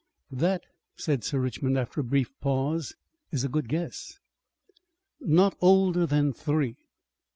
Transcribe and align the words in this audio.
"That," 0.31 0.63
said 0.95 1.23
Sir 1.23 1.37
Richmond 1.39 1.77
after 1.77 2.01
a 2.01 2.03
brief 2.03 2.31
pause, 2.39 2.95
"is 3.31 3.43
a 3.43 3.47
good 3.49 3.69
guess." 3.69 4.17
"Not 5.19 5.55
older 5.61 6.07
than 6.07 6.33
three." 6.33 6.77